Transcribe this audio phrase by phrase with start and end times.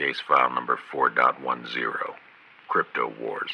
[0.00, 2.14] Case file number 4.10
[2.68, 3.50] Crypto Wars.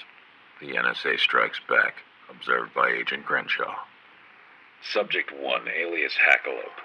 [0.60, 1.96] The NSA strikes back.
[2.30, 3.74] Observed by Agent Crenshaw.
[4.80, 6.78] Subject 1, alias Hackalope.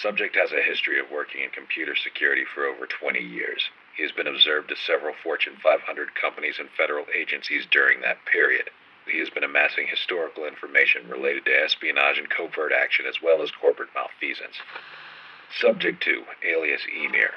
[0.00, 3.70] Subject has a history of working in computer security for over 20 years.
[3.96, 8.70] He has been observed at several Fortune 500 companies and federal agencies during that period.
[9.10, 13.50] He has been amassing historical information related to espionage and covert action as well as
[13.50, 14.62] corporate malfeasance.
[15.58, 17.32] Subject 2, alias Emir.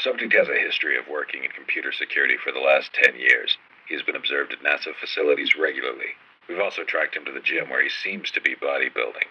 [0.00, 3.58] Subject has a history of working in computer security for the last 10 years.
[3.88, 6.14] He has been observed at NASA facilities regularly.
[6.48, 9.26] We've also tracked him to the gym where he seems to be bodybuilding.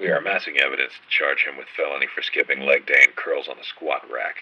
[0.00, 3.46] We are amassing evidence to charge him with felony for skipping leg day and curls
[3.46, 4.36] on the squat rack.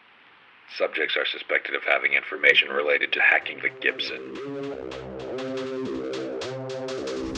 [0.77, 4.21] Subjects are suspected of having information related to hacking the Gibson.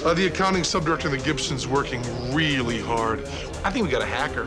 [0.05, 2.03] Uh, the accounting subdirector of the Gibson's working
[2.35, 3.21] really hard.
[3.65, 4.45] I think we got a hacker.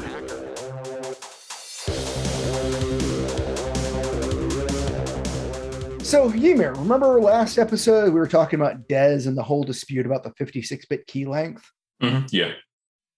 [6.13, 10.21] So, Ymir, remember last episode we were talking about DES and the whole dispute about
[10.21, 11.67] the 56-bit key length?
[12.03, 12.51] Mhm, Yeah.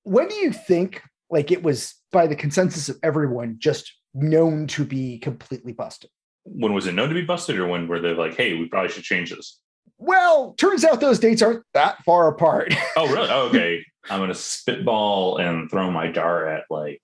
[0.03, 4.85] When do you think, like, it was by the consensus of everyone, just known to
[4.85, 6.09] be completely busted?
[6.45, 8.89] When was it known to be busted, or when were they like, "Hey, we probably
[8.93, 9.59] should change this"?
[9.97, 12.73] Well, turns out those dates aren't that far apart.
[12.95, 13.27] Oh, really?
[13.29, 13.83] Oh, okay.
[14.09, 17.01] I'm gonna spitball and throw my dart at like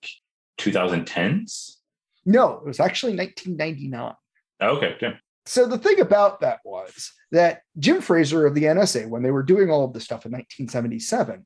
[0.57, 1.79] 2010s.
[2.25, 4.13] no, it was actually 1999.
[4.61, 5.15] Oh, okay, yeah.
[5.45, 9.43] So the thing about that was that Jim Fraser of the NSA, when they were
[9.43, 11.45] doing all of this stuff in 1977,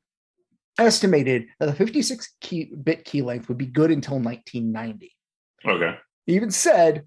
[0.78, 5.12] estimated that the 56 key, bit key length would be good until 1990.
[5.64, 5.98] Okay.
[6.26, 7.04] He even said,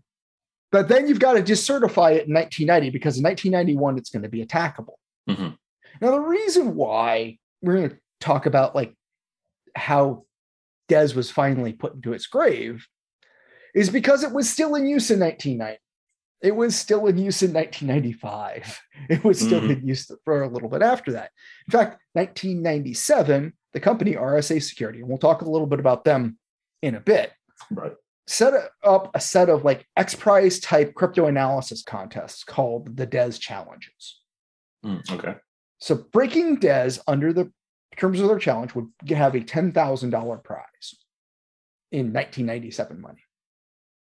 [0.72, 4.24] but then you've got to just certify it in 1990 because in 1991 it's going
[4.24, 4.96] to be attackable.
[5.28, 5.58] Mhm.
[6.02, 8.96] Now the reason why we're going to talk about like
[9.76, 10.26] how
[10.88, 12.88] DES was finally put into its grave
[13.76, 15.80] is because it was still in use in 1990.
[16.42, 18.80] It was still in use in 1995.
[19.10, 19.82] It was still Mhm.
[19.82, 21.32] in use for a little bit after that.
[21.68, 26.38] In fact, 1997, the company RSA Security, and we'll talk a little bit about them
[26.82, 27.32] in a bit,
[27.72, 27.96] Right.
[28.28, 28.54] set
[28.84, 34.22] up a set of like X Prize type crypto analysis contests called the DES challenges.
[34.86, 35.36] Mm, okay.
[35.80, 37.52] So breaking DES under the
[37.98, 40.96] terms of their challenge would have a $10,000 prize
[41.92, 43.24] in 1997 money.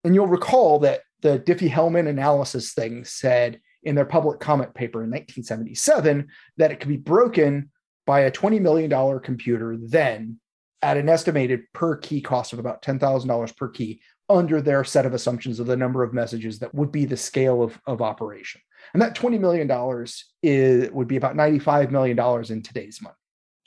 [0.03, 5.09] And you'll recall that the Diffie-Hellman analysis thing said in their public comment paper in
[5.09, 7.71] 1977 that it could be broken
[8.05, 10.39] by a $20 million computer then
[10.81, 15.13] at an estimated per key cost of about $10,000 per key under their set of
[15.13, 18.61] assumptions of the number of messages that would be the scale of, of operation.
[18.93, 20.05] And that $20 million
[20.41, 22.17] is, would be about $95 million
[22.49, 23.15] in today's money.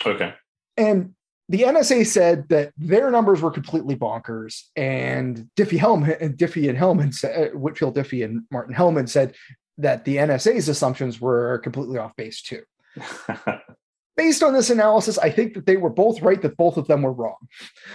[0.05, 0.35] Okay.
[0.77, 1.15] And
[1.49, 7.13] the NSA said that their numbers were completely bonkers, and Diffie Hellman, Diffie and Hellman,
[7.13, 9.35] said, Whitfield Diffie and Martin Hellman said
[9.79, 12.63] that the NSA's assumptions were completely off base too.
[14.17, 17.03] Based on this analysis, I think that they were both right that both of them
[17.03, 17.49] were wrong,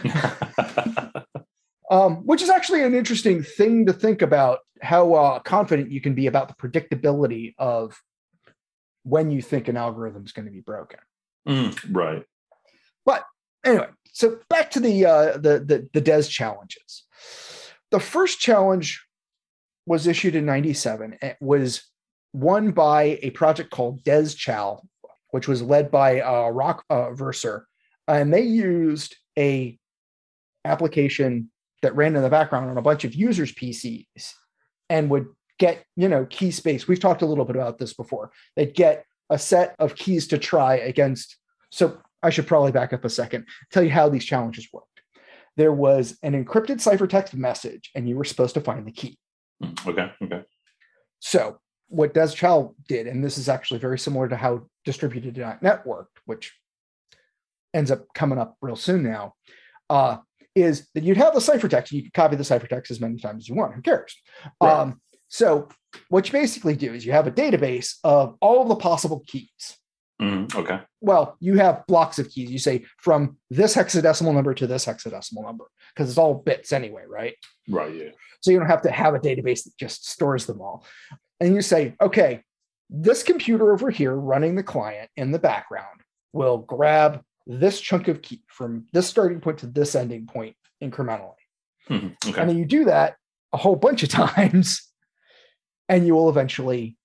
[1.92, 6.16] um, which is actually an interesting thing to think about how uh, confident you can
[6.16, 8.02] be about the predictability of
[9.04, 11.00] when you think an algorithm is going to be broken.
[11.48, 12.24] Mm, right.
[13.68, 17.04] Anyway, so back to the uh, the the the DES challenges.
[17.92, 19.06] The first challenge
[19.86, 21.18] was issued in '97.
[21.22, 21.84] It was
[22.34, 24.88] won by a project called DESCHALL,
[25.32, 27.64] which was led by uh, Rock uh, Verser,
[28.08, 29.78] and they used a
[30.64, 31.52] application
[31.82, 34.34] that ran in the background on a bunch of users' PCs
[34.90, 35.28] and would
[35.60, 36.88] get you know key space.
[36.88, 38.32] We've talked a little bit about this before.
[38.56, 41.36] They'd get a set of keys to try against.
[41.70, 45.02] So I should probably back up a second, tell you how these challenges worked.
[45.56, 49.18] There was an encrypted ciphertext message, and you were supposed to find the key.
[49.64, 50.12] Mm, Okay.
[50.24, 50.44] Okay.
[51.20, 56.20] So, what DESCHALL did, and this is actually very similar to how distributed net worked,
[56.26, 56.54] which
[57.74, 59.34] ends up coming up real soon now,
[59.90, 60.18] uh,
[60.54, 63.44] is that you'd have the ciphertext, and you could copy the ciphertext as many times
[63.44, 63.74] as you want.
[63.74, 64.16] Who cares?
[64.62, 64.72] Right.
[64.72, 65.70] Um, so,
[66.10, 69.78] what you basically do is you have a database of all of the possible keys.
[70.22, 70.80] Mm, okay.
[71.00, 72.50] well, you have blocks of keys.
[72.50, 77.04] You say from this hexadecimal number to this hexadecimal number because it's all bits anyway,
[77.08, 77.36] right?
[77.70, 77.94] Right.
[77.94, 78.10] Yeah.
[78.42, 80.86] So you don't have to have a database that just stores them all.
[81.40, 82.42] And you say, okay,
[82.90, 86.02] this computer over here running the client in the background
[86.34, 91.34] will grab this chunk of key from this starting point to this ending point incrementally.
[91.90, 92.42] Mhm, Okay.
[92.42, 93.16] And then you do that
[93.54, 94.82] a whole bunch of times,
[95.88, 96.97] and you will eventually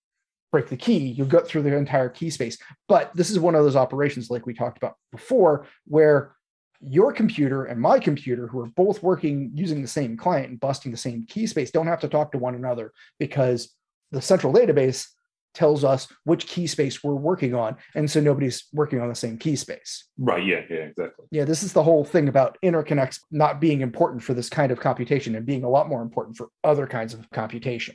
[0.53, 0.99] break the key.
[0.99, 2.59] You'll go through the entire key space.
[2.87, 6.37] But this is one of those operations, like we talked about before, where
[6.81, 10.93] your computer and my computer, who are both working using the same client and busting
[10.93, 13.75] the same key space, don't have to talk to one another because
[14.11, 15.09] the central database
[15.55, 17.77] tells us which key space we're working on.
[17.95, 20.09] And so nobody's working on the same key space.
[20.19, 20.45] Right.
[20.45, 20.63] Yeah.
[20.69, 20.77] Yeah.
[20.77, 21.27] Exactly.
[21.31, 21.45] Yeah.
[21.45, 25.35] This is the whole thing about interconnects not being important for this kind of computation
[25.35, 27.95] and being a lot more important for other kinds of computation.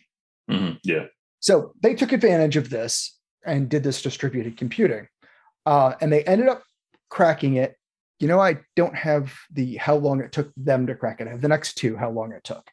[0.49, 1.05] hmm Yeah.
[1.39, 5.07] So they took advantage of this and did this distributed computing.
[5.65, 6.63] Uh, and they ended up
[7.09, 7.75] cracking it.
[8.19, 11.27] You know, I don't have the how long it took them to crack it.
[11.27, 12.67] I have the next two, how long it took.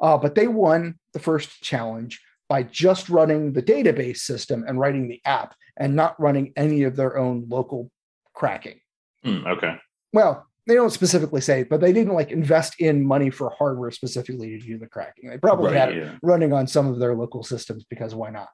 [0.00, 5.08] Uh, but they won the first challenge by just running the database system and writing
[5.08, 7.90] the app and not running any of their own local
[8.34, 8.80] cracking.
[9.24, 9.76] Mm, okay.
[10.12, 14.50] Well, they don't specifically say, but they didn't like invest in money for hardware specifically
[14.50, 15.28] to do the cracking.
[15.28, 18.48] They probably Right, had it running on some of their local systems because why not?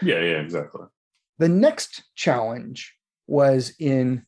[0.00, 0.20] Yeah.
[0.20, 0.40] Yeah.
[0.40, 0.86] Exactly.
[1.38, 2.94] The next challenge
[3.26, 4.24] was in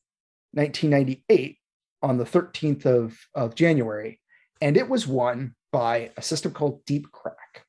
[0.52, 1.58] 1998
[2.02, 4.20] on the 13th of, of January,
[4.60, 7.64] and it was won by a system called Deep Crack.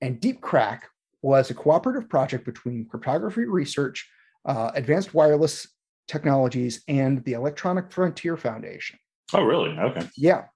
[0.00, 0.88] And Deep Crack
[1.22, 4.08] was a cooperative project between Cryptography Research,
[4.46, 5.66] uh, Advanced Wireless
[6.10, 8.98] Technologies, and the Electronic Frontier Foundation.
[9.32, 9.70] Oh, really?
[9.78, 10.06] Okay.
[10.16, 10.46] Yeah.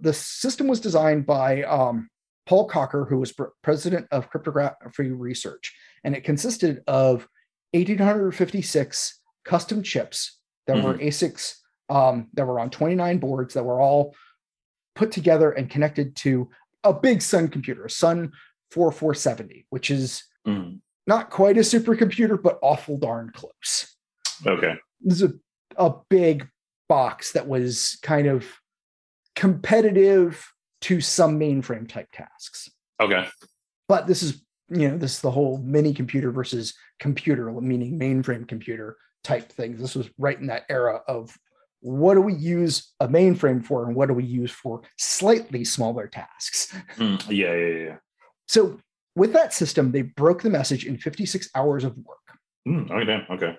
[0.00, 2.08] The system was designed by um,
[2.46, 7.28] Paul Kocher, who was pr- president of cryptography research, and it consisted of
[7.72, 11.56] 1,856 custom chips that were ASICs
[11.90, 14.14] um, that were on 29 boards that were all
[14.94, 16.48] put together and connected to
[16.84, 18.32] a big Sun computer, a Sun
[18.70, 23.91] 4470, which is Mm, not quite a supercomputer, but awful darn close
[24.46, 24.76] okay.
[25.00, 25.32] this is
[25.76, 26.48] a, a big
[26.88, 28.46] box that was kind of
[29.34, 30.52] competitive
[30.82, 32.68] to some mainframe type tasks.
[33.00, 33.26] Okay.
[33.88, 38.46] But this is, you know, this is the whole mini computer versus computer, meaning mainframe
[38.46, 39.76] computer type thing.
[39.76, 41.36] This was right in that era of
[41.80, 46.06] what do we use a mainframe for and what do we use for slightly smaller
[46.06, 46.74] tasks.
[46.96, 47.54] Mm, yeah.
[47.54, 47.86] Yeah.
[47.86, 47.96] Yeah.
[48.48, 48.78] So
[49.16, 52.18] with that system, they broke the message in 56 hours of work.
[52.66, 53.26] Mm, okay.
[53.30, 53.58] Okay.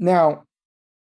[0.00, 0.46] Now,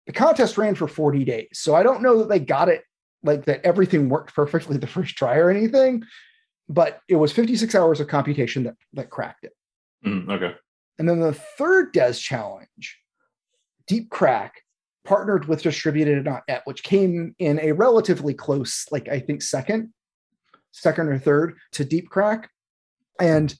[0.08, 1.50] the contest ran for 40 days.
[1.54, 2.84] So I don't know that they got it
[3.24, 6.04] like that everything worked perfectly the first try or anything,
[6.68, 9.54] but it was 56 hours of computation that, that cracked it.
[10.06, 10.56] Mm, okay.
[10.98, 13.00] And then the third DES challenge,
[13.88, 14.56] Deep Crack,
[15.06, 19.94] partnered with Distributed.net, which came in a relatively close, like I think second,
[20.72, 22.50] second or third to Deep Crack.
[23.22, 23.54] And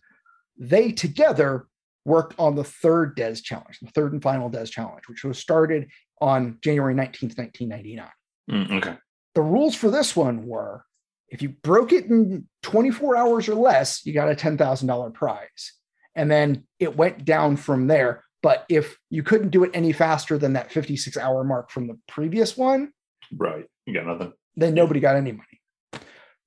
[0.58, 1.68] they together
[2.06, 5.88] worked on the third DES challenge, the third and final DES challenge, which was started
[6.22, 8.08] on January 19th, 1999.
[8.50, 8.98] Mm, okay.
[9.36, 10.84] The rules for this one were
[11.30, 15.74] if you broke it in 24 hours or less, you got a $10,000 prize.
[16.16, 18.24] And then it went down from there.
[18.42, 22.00] But if you couldn't do it any faster than that 56 hour mark from the
[22.08, 22.92] previous one,
[23.38, 23.66] Right.
[23.86, 24.34] You got nothing.
[24.56, 25.46] then nobody got any money.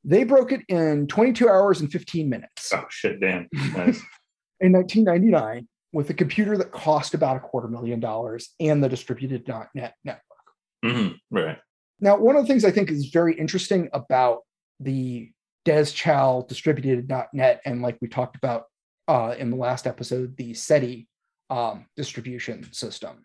[0.04, 3.20] They broke it in 22 hours and 15 minutes Oh shit!
[3.20, 3.48] Damn.
[3.76, 4.02] Nice.
[4.62, 9.94] in 1999 with a computer that cost about a quarter million dollars and the distributed.net
[10.04, 10.22] network.
[10.84, 11.58] hmm Right.
[12.00, 14.40] Now, one of the things I think is very interesting about
[14.80, 15.30] the
[15.64, 18.64] DESCHALL distributed.net, and like we talked about
[19.06, 21.06] uh, in the last episode, the SETI
[21.50, 23.24] um, distribution system.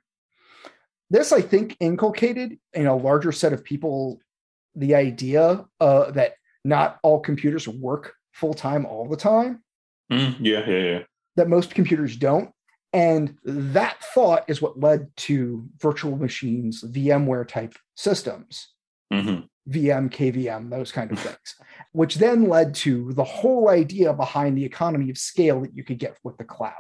[1.10, 4.19] This, I think, inculcated in a larger set of people
[4.75, 9.63] the idea uh, that not all computers work full time all the time,
[10.12, 10.68] Mm, yeah.
[10.68, 10.84] Yeah.
[10.84, 11.00] Yeah.
[11.38, 12.51] That most computers don't.
[12.94, 18.70] And that thought is what led to virtual machines, VMware type systems.
[19.12, 21.56] hmm VM, KVM, those kind of things,
[21.91, 26.00] which then led to the whole idea behind the economy of scale that you could
[26.00, 26.72] get with the cloud.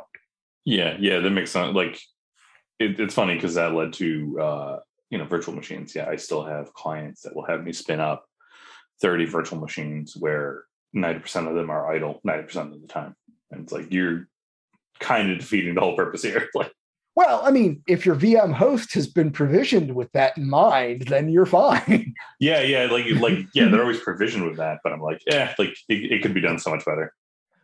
[0.63, 0.95] Yeah.
[0.97, 1.19] Yeah.
[1.19, 1.75] That makes sense.
[1.75, 1.99] Like,
[2.79, 5.95] it, it's funny because that led to uh, you know virtual machines.
[5.95, 6.07] Yeah.
[6.07, 8.25] I still have clients that will have me spin up
[9.01, 13.15] thirty virtual machines where ninety percent of them are idle ninety percent of the time,
[13.51, 14.29] and it's like you're
[14.99, 16.47] kind of defeating the whole purpose here.
[16.55, 16.71] like,
[17.15, 21.29] Well, I mean, if your VM host has been provisioned with that in mind, then
[21.29, 22.13] you're fine.
[22.39, 25.75] yeah, yeah, like like yeah, they're always provisioned with that, but I'm like, yeah, like
[25.89, 27.13] it, it could be done so much better.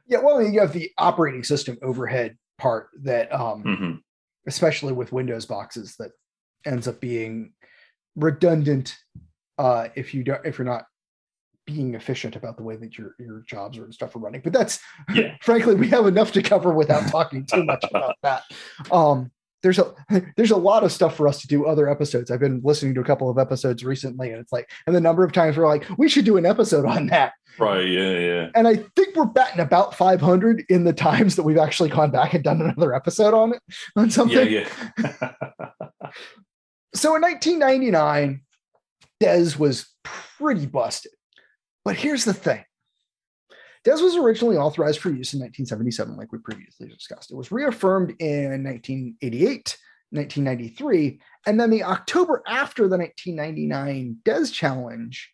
[0.07, 3.93] yeah, well, you have the operating system overhead part that, um, hmm
[4.45, 6.11] especially with Windows boxes, that
[6.65, 7.53] ends up being
[8.17, 8.97] redundant
[9.57, 10.85] uh, if you don't if you're not
[11.65, 14.41] being efficient about the way that your your jobs and stuff are running.
[14.43, 14.79] But that's
[15.13, 15.35] Yeah.
[15.41, 18.43] frankly, we have enough to cover without talking too much about that.
[18.91, 19.93] Um, there's a
[20.35, 22.29] there's a lot of stuff for us to do other episodes.
[22.29, 25.23] I've been listening to a couple of episodes recently, and it's like, and the number
[25.23, 27.31] of times we're like, we should do an episode on that.
[27.57, 27.87] Right.
[27.87, 28.19] Yeah.
[28.19, 28.49] Yeah.
[28.55, 32.33] And I think we're batting about 500 in the times that we've actually gone back
[32.33, 33.61] and done another episode on it
[33.95, 34.51] on something.
[34.51, 34.67] Yeah.
[34.99, 35.31] Yeah.
[36.95, 38.41] So in 1999,
[39.19, 41.11] DES was pretty busted.
[41.85, 42.63] But here's the thing
[43.83, 47.31] DES was originally authorized for use in 1977, like we previously discussed.
[47.31, 49.77] It was reaffirmed in 1988,
[50.11, 55.31] 1993, and then the October after the 1999 DES challenge,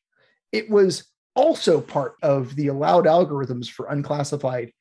[0.52, 4.72] it was also part of the allowed algorithms for unclassified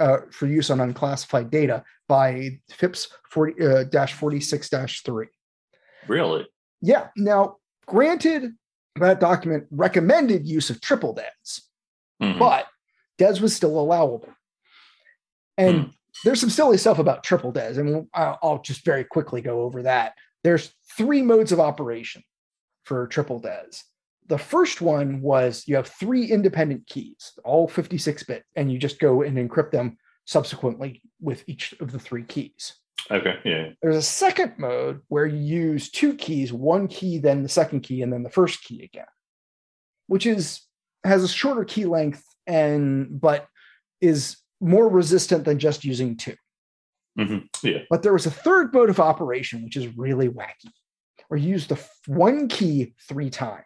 [0.00, 5.26] uh, for use on unclassified data by FIPS 40, uh, 46-3.
[6.06, 6.46] Really?
[6.80, 7.08] Yeah.
[7.16, 8.52] Now, granted,
[9.00, 11.62] that document recommended use of triple DES,
[12.22, 12.38] mm-hmm.
[12.38, 12.66] but
[13.18, 14.28] DES was still allowable.
[15.58, 15.92] And mm.
[16.24, 20.14] there's some silly stuff about triple DES, and I'll just very quickly go over that.
[20.44, 22.22] There's three modes of operation
[22.84, 23.84] for triple DES.
[24.28, 28.98] The first one was you have three independent keys, all 56 bit, and you just
[28.98, 32.74] go and encrypt them subsequently with each of the three keys.
[33.10, 33.38] Okay.
[33.44, 33.70] Yeah.
[33.82, 38.02] There's a second mode where you use two keys, one key, then the second key,
[38.02, 39.06] and then the first key again,
[40.06, 40.62] which is
[41.04, 43.46] has a shorter key length and but
[44.00, 46.34] is more resistant than just using 2
[47.18, 47.38] mm-hmm.
[47.62, 47.80] Yeah.
[47.90, 50.70] But there was a third mode of operation, which is really wacky,
[51.28, 53.64] where you use the one key three times.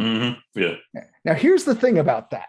[0.00, 0.38] Mm-hmm.
[0.60, 0.76] Yeah.
[1.24, 2.48] Now here's the thing about that: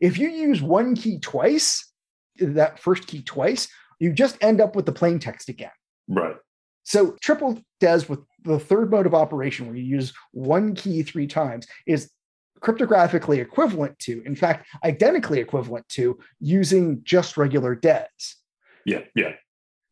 [0.00, 1.92] if you use one key twice,
[2.38, 5.70] that first key twice, you just end up with the plain text again.
[6.08, 6.36] Right.
[6.84, 11.26] So triple DES with the third mode of operation where you use one key three
[11.26, 12.10] times is
[12.60, 18.36] cryptographically equivalent to, in fact, identically equivalent to using just regular DES.
[18.84, 19.32] Yeah, yeah.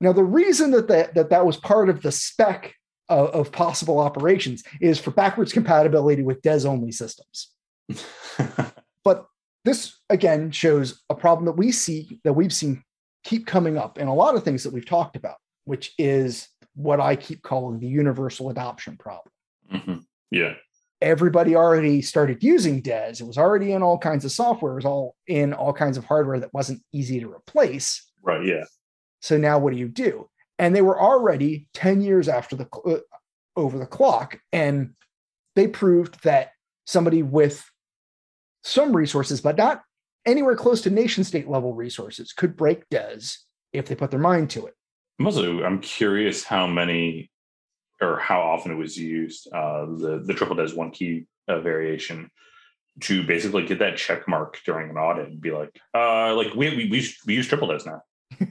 [0.01, 2.75] Now, the reason that that, that, that was part of the spec
[3.09, 7.51] of, of possible operations is for backwards compatibility with DES only systems.
[9.05, 9.27] but
[9.65, 12.83] this again shows a problem that we see that we've seen
[13.25, 17.01] keep coming up in a lot of things that we've talked about, which is what
[17.01, 19.33] I keep calling the universal adoption problem.
[19.73, 19.99] Mm-hmm.
[20.31, 20.55] Yeah.
[21.01, 23.21] Everybody already started using DES.
[23.21, 24.73] It was already in all kinds of software.
[24.73, 28.05] It was all in all kinds of hardware that wasn't easy to replace.
[28.23, 28.45] Right.
[28.45, 28.65] Yeah.
[29.21, 30.29] So now what do you do?
[30.59, 32.99] And they were already 10 years after the uh,
[33.57, 34.39] over the clock.
[34.53, 34.95] And
[35.57, 36.51] they proved that
[36.87, 37.65] somebody with
[38.63, 39.83] some resources, but not
[40.27, 44.51] anywhere close to nation state level resources could break DES if they put their mind
[44.51, 44.75] to it.
[45.25, 47.31] Also, I'm curious how many
[48.01, 52.31] or how often it was used, uh, the, the triple DES one key uh, variation
[53.01, 56.71] to basically get that check mark during an audit and be like, uh, like we,
[56.71, 58.03] we, we, we use triple DES now.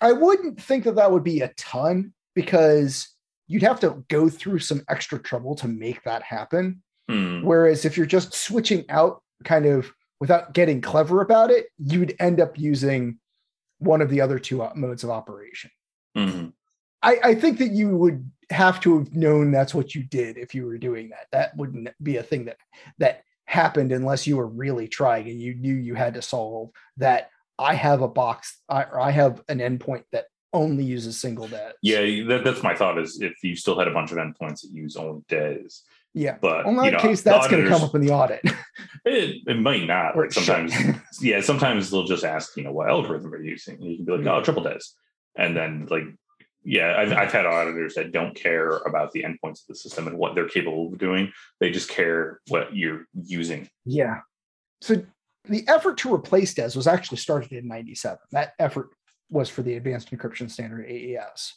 [0.00, 3.08] I wouldn't think that that would be a ton because
[3.46, 6.82] you'd have to go through some extra trouble to make that happen.
[7.08, 7.42] Hmm.
[7.42, 12.40] Whereas if you're just switching out kind of without getting clever about it, you'd end
[12.40, 13.18] up using
[13.78, 15.68] one of the other two modes of operation.
[16.16, 16.50] Mm-hmm.
[17.02, 20.54] I, I, think that you would have to have known that's what you did if
[20.54, 21.26] you were doing that.
[21.32, 22.58] That wouldn't be a thing that
[22.98, 27.30] that happened unless you were really trying and you knew you had to solve that.
[27.58, 31.72] I have a box, I, or I have an endpoint that only uses single DES.
[31.82, 32.96] Yeah, that, that's my thought.
[32.96, 35.82] Is if you still had a bunch of endpoints that use only DES,
[36.14, 38.40] yeah, but in that you know, case, that's going to come up in the audit.
[39.04, 40.16] it, it might not.
[40.16, 40.74] Like sometimes,
[41.22, 43.76] yeah, sometimes they'll just ask, you know, what algorithm are you using?
[43.76, 44.28] And you can be like, mm-hmm.
[44.28, 44.94] oh, triple DES,
[45.36, 46.04] and then like,
[46.64, 50.18] yeah, I've, I've had auditors that don't care about the endpoints of the system and
[50.18, 51.32] what they're capable of doing.
[51.60, 53.68] They just care what you're using.
[53.86, 54.20] Yeah.
[54.82, 55.02] So
[55.44, 58.18] the effort to replace DES was actually started in '97.
[58.32, 58.90] That effort
[59.30, 61.54] was for the Advanced Encryption Standard AES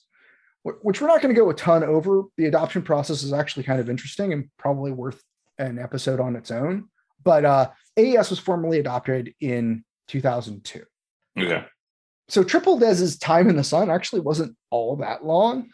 [0.82, 2.24] which we're not going to go a ton over.
[2.38, 5.22] The adoption process is actually kind of interesting and probably worth
[5.60, 6.90] an episode on its own.
[7.24, 10.84] But uh, AES was formally adopted in 2002.
[11.38, 11.66] Okay.
[12.30, 15.70] So Triple DES's time in the sun actually wasn't all that long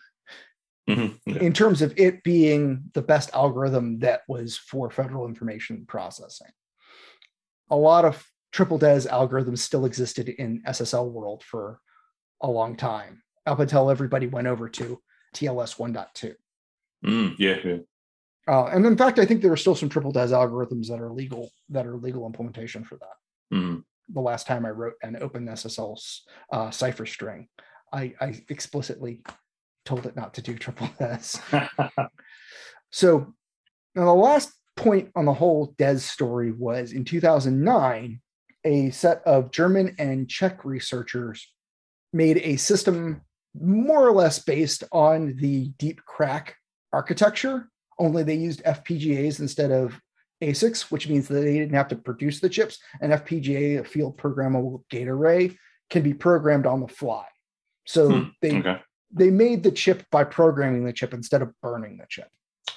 [0.90, 1.38] mm-hmm.
[1.38, 6.52] in terms of it being the best algorithm that was for federal information processing.
[7.70, 11.80] A lot of Triple DES algorithms still existed in SSL world for
[12.42, 15.02] a long time up until everybody went over to
[15.36, 16.34] TLS 1.2.
[17.06, 17.78] Mm, yeah, yeah.
[18.48, 21.12] Uh, and in fact, I think there are still some triple DES algorithms that are
[21.12, 23.56] legal that are legal implementation for that.
[23.56, 23.84] Mm.
[24.10, 25.98] The last time I wrote an OpenSSL
[26.52, 27.48] uh, cipher string,
[27.94, 29.22] I, I explicitly
[29.86, 31.40] told it not to do triple DES.
[32.92, 33.34] so
[33.96, 38.22] now the last point on the whole DES story was in 2009,
[38.64, 41.52] a set of German and Czech researchers
[42.14, 43.22] made a system
[43.60, 46.56] more or less based on the deep crack
[46.94, 50.00] architecture, only they used FPGAs instead of
[50.42, 52.80] ASICs, which means that they didn't have to produce the chips.
[53.02, 55.58] An FPGA, a field programmable gate array,
[55.90, 57.26] can be programmed on the fly.
[57.86, 58.82] So hmm, they okay.
[59.12, 62.28] they made the chip by programming the chip instead of burning the chip.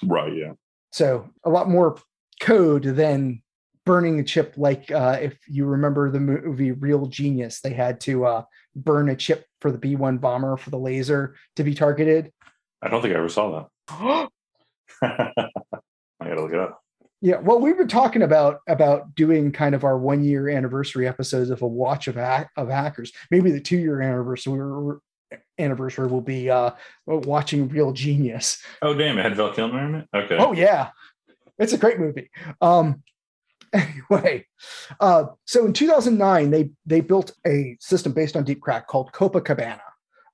[0.03, 0.33] Right.
[0.33, 0.53] Yeah.
[0.91, 1.97] So a lot more
[2.41, 3.41] code than
[3.85, 4.53] burning a chip.
[4.57, 8.43] Like uh, if you remember the movie Real Genius, they had to uh,
[8.75, 12.31] burn a chip for the B 1 bomber for the laser to be targeted.
[12.81, 14.29] I don't think I ever saw that.
[15.01, 16.81] I gotta look it up.
[17.21, 21.49] Yeah, well, we've been talking about about doing kind of our one year anniversary episodes
[21.49, 23.11] of a watch of hack, of hackers.
[23.31, 24.99] Maybe the two year anniversary
[25.57, 26.71] anniversary will be uh
[27.07, 28.61] watching Real Genius.
[28.81, 29.17] Oh damn!
[29.17, 30.07] It had Val Kilmer in it.
[30.13, 30.37] Okay.
[30.37, 30.89] Oh yeah,
[31.57, 32.29] it's a great movie.
[32.61, 33.01] Um,
[33.73, 34.45] anyway,
[34.99, 39.81] uh, so in 2009 they they built a system based on Deep Crack called COPACOBANA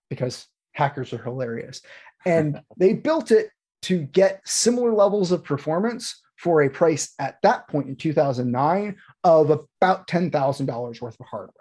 [0.10, 1.82] because hackers are hilarious,
[2.26, 3.50] and they built it
[3.84, 9.52] to get similar levels of performance for a price at that point in 2009 of
[9.52, 11.54] about $10,000 worth of hardware.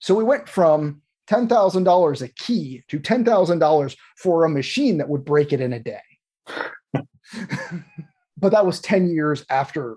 [0.00, 1.00] So we went from
[1.30, 6.02] $10,000 a key to $10,000 for a machine that would break it in a day.
[8.36, 9.96] but that was 10 years after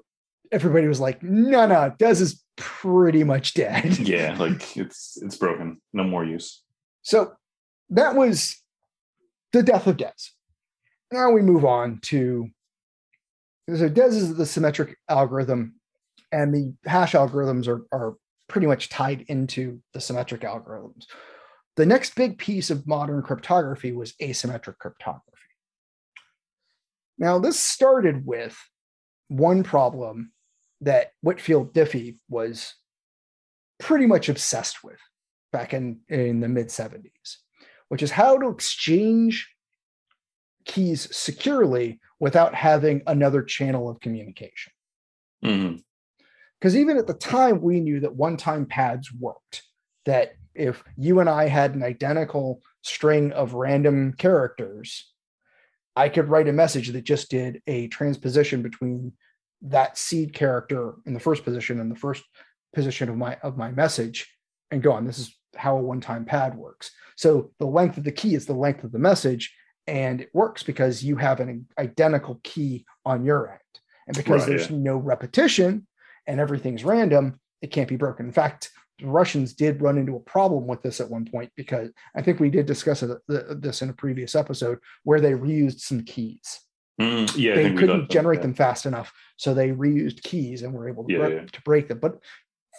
[0.52, 3.98] everybody was like, no, no, DES is pretty much dead.
[4.00, 5.82] Yeah, like it's it's broken.
[5.94, 6.64] No more use.
[7.02, 7.34] So
[7.90, 8.62] that was
[9.54, 10.32] the death of DES.
[11.12, 12.50] Now we move on to
[13.76, 15.76] so DES is the symmetric algorithm,
[16.32, 18.16] and the hash algorithms are, are
[18.48, 21.06] pretty much tied into the symmetric algorithms.
[21.76, 25.22] The next big piece of modern cryptography was asymmetric cryptography.
[27.18, 28.58] Now, this started with
[29.28, 30.32] one problem
[30.82, 32.74] that Whitfield Diffie was
[33.80, 35.00] pretty much obsessed with
[35.52, 37.38] back in, in the mid 70s,
[37.90, 39.54] which is how to exchange
[40.66, 44.74] keys securely without having another channel of communication.
[45.42, 45.64] Because
[46.74, 46.78] mm-hmm.
[46.78, 49.64] even at the time, we knew that one time pads worked,
[50.06, 55.12] that if you and I had an identical string of random characters,
[55.96, 59.14] I could write a message that just did a transposition between
[59.62, 62.24] that seed character in the first position and the first
[62.74, 64.32] position of my of my message
[64.72, 65.06] and go on.
[65.06, 66.92] This is how a one-time pad works.
[67.16, 69.54] So the length of the key is the length of the message,
[69.88, 73.60] and it works because you have an identical key on your end
[74.08, 74.78] and because right, there's yeah.
[74.78, 75.88] no repetition
[76.26, 80.22] and everything's random it can't be broken in fact the russians did run into a
[80.22, 83.90] problem with this at one point because i think we did discuss uh, this in
[83.90, 86.60] a previous episode where they reused some keys
[87.00, 91.04] mm, yeah they couldn't generate them fast enough so they reused keys and were able
[91.06, 91.46] to, yeah, yeah.
[91.46, 92.20] to break them but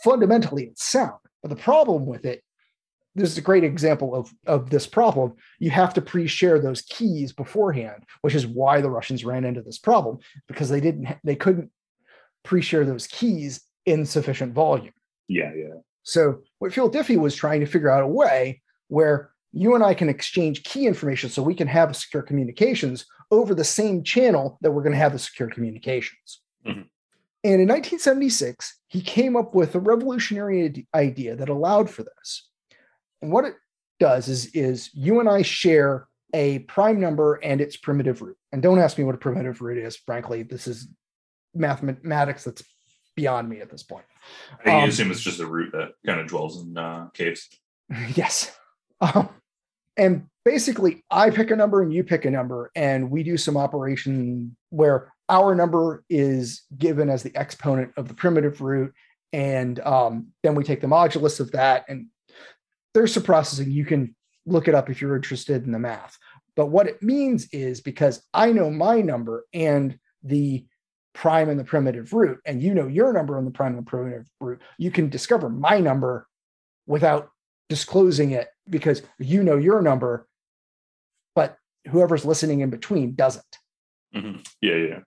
[0.02, 2.42] fundamentally it's sound but the problem with it
[3.18, 5.34] this is a great example of, of this problem.
[5.58, 9.78] You have to pre-share those keys beforehand, which is why the Russians ran into this
[9.78, 11.70] problem because they didn't they couldn't
[12.44, 14.92] pre-share those keys in sufficient volume.
[15.26, 15.74] Yeah, yeah.
[16.04, 19.94] So what Whitfield Diffie was trying to figure out a way where you and I
[19.94, 24.70] can exchange key information so we can have secure communications over the same channel that
[24.70, 26.40] we're going to have the secure communications.
[26.66, 26.82] Mm-hmm.
[27.44, 32.48] And in 1976, he came up with a revolutionary idea that allowed for this.
[33.22, 33.54] And what it
[34.00, 38.36] does is, is you and I share a prime number and its primitive root.
[38.52, 39.96] And don't ask me what a primitive root is.
[39.96, 40.88] Frankly, this is
[41.54, 42.62] mathematics that's
[43.16, 44.04] beyond me at this point.
[44.64, 47.48] I um, assume it's just a root that kind of dwells in uh, caves.
[48.14, 48.54] Yes.
[49.00, 49.30] Um,
[49.98, 53.56] and basically, I pick a number and you pick a number, and we do some
[53.56, 58.94] operation where our number is given as the exponent of the primitive root.
[59.32, 62.06] And um, then we take the modulus of that and
[62.94, 63.70] there's some processing.
[63.70, 64.14] You can
[64.46, 66.16] look it up if you're interested in the math.
[66.56, 70.64] But what it means is because I know my number and the
[71.14, 73.90] prime and the primitive root, and you know your number and the prime and the
[73.90, 76.26] primitive root, you can discover my number
[76.86, 77.28] without
[77.68, 80.26] disclosing it because you know your number,
[81.34, 81.56] but
[81.88, 83.58] whoever's listening in between doesn't.
[84.14, 84.40] Mm-hmm.
[84.60, 84.98] Yeah, yeah.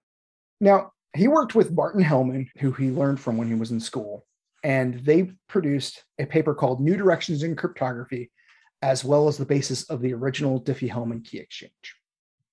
[0.59, 4.25] Now, he worked with Martin Hellman, who he learned from when he was in school
[4.63, 8.31] and they produced a paper called New Directions in Cryptography,
[8.81, 11.95] as well as the basis of the original Diffie-Hellman key exchange.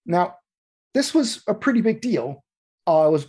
[0.07, 0.37] Now,
[0.95, 2.45] this was a pretty big deal.
[2.87, 3.27] Uh, it was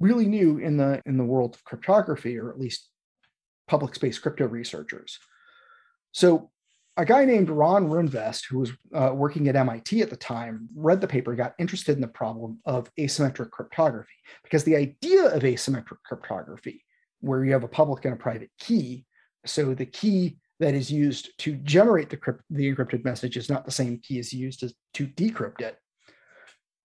[0.00, 2.88] really new in the in the world of cryptography, or at least
[3.68, 5.18] public space crypto researchers.
[6.12, 6.50] So,
[6.96, 11.00] a guy named Ron Rivest, who was uh, working at MIT at the time, read
[11.00, 15.98] the paper, got interested in the problem of asymmetric cryptography, because the idea of asymmetric
[16.04, 16.84] cryptography
[17.20, 19.06] where you have a public and a private key.
[19.46, 23.64] So the key that is used to generate the, crypt- the encrypted message is not
[23.64, 25.78] the same key as used to, to decrypt it,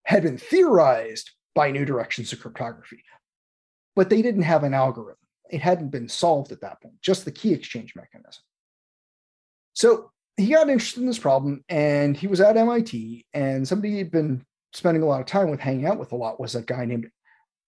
[0.03, 3.03] had been theorized by new directions of cryptography.
[3.95, 5.17] But they didn't have an algorithm.
[5.49, 8.43] It hadn't been solved at that point, just the key exchange mechanism.
[9.77, 14.09] So he got interested in this problem and he was at MIT and somebody he'd
[14.09, 16.83] been spending a lot of time with, hanging out with a lot, was a guy
[16.85, 17.07] named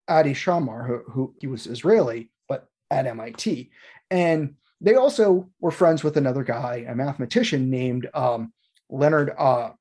[0.08, 3.70] Adi Shamir, who, who he was Israeli, but at MIT.
[4.10, 8.54] And they also were friends with another guy, a mathematician named um,
[8.90, 9.72] Leonard uh,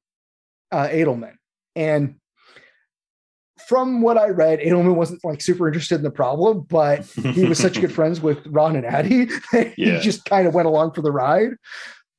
[0.72, 1.34] uh, Adleman.
[1.76, 2.16] And
[3.68, 7.58] from what I read, Adleman wasn't like super interested in the problem, but he was
[7.58, 9.26] such good friends with Ron and Adi.
[9.52, 10.00] he Yeah.
[10.00, 11.52] just kind of went along for the ride.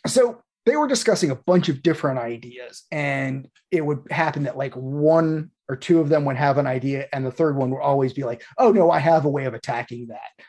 [0.07, 4.73] So they were discussing a bunch of different ideas, and it would happen that like
[4.73, 8.11] one or two of them would have an idea, and the third one would always
[8.11, 10.45] be like, "Oh no, I have a way of attacking that."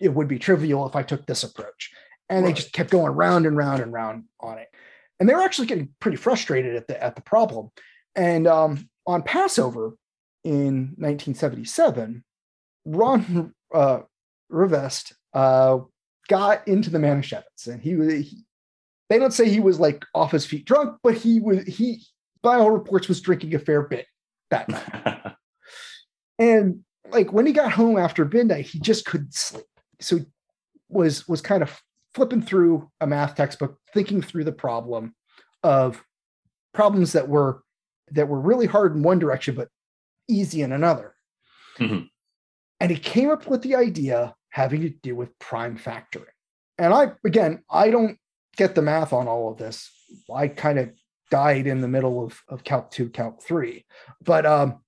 [0.00, 1.92] It would be trivial if I took this approach,
[2.28, 4.68] and they just kept going round and round and round on it,
[5.20, 7.70] and they were actually getting pretty frustrated at the at the problem.
[8.16, 9.96] And um, on Passover
[10.42, 12.24] in 1977,
[12.84, 14.00] Ron uh,
[14.50, 15.78] Rivest uh,
[16.28, 18.12] got into the Manischewitz, and he was.
[18.12, 18.44] He,
[19.12, 21.64] they don't say he was like off his feet drunk, but he was.
[21.66, 22.06] He,
[22.42, 24.06] by all reports, was drinking a fair bit
[24.50, 25.34] that night.
[26.38, 29.66] And like when he got home after midnight, he just couldn't sleep.
[30.00, 30.20] So
[30.88, 31.80] was was kind of
[32.14, 35.14] flipping through a math textbook, thinking through the problem
[35.62, 36.02] of
[36.72, 37.62] problems that were
[38.12, 39.68] that were really hard in one direction, but
[40.26, 41.14] easy in another.
[41.78, 42.08] Mhm.
[42.80, 46.24] And he came up with the idea having to do with prime factoring.
[46.78, 48.18] And I again, I don't
[48.56, 49.90] get the math on all of this.
[50.32, 50.90] I kind of
[51.30, 53.84] died in the middle of, of Calc 2, Calc 3.
[54.22, 54.80] But um,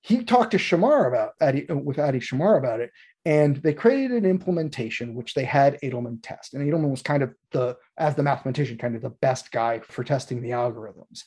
[0.00, 2.90] he talked to Shamir about Adi, with Adi Shamir about it,
[3.24, 6.54] and they created an implementation which they had Adleman test.
[6.54, 10.02] And Adleman was kind of the, as the mathematician, kind of the best guy for
[10.02, 11.22] testing the algorithms.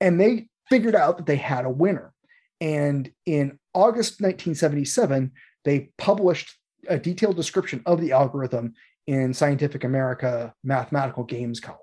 [0.00, 2.12] And they figured out that they had a winner.
[2.60, 5.32] And in August 1977,
[5.64, 6.56] they published
[6.88, 8.74] a detailed description of the algorithm
[9.10, 11.80] in Scientific America Mathematical Games column.